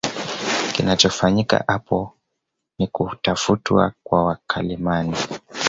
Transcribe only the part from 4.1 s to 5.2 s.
wakalimani